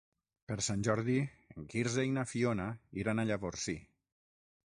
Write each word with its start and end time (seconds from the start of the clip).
Per 0.51 0.55
Sant 0.67 0.79
Jordi 0.87 1.17
en 1.57 1.67
Quirze 1.73 2.07
i 2.09 2.15
na 2.17 2.25
Fiona 2.31 2.67
iran 3.03 3.21
a 3.25 3.29
Llavorsí. 3.33 3.79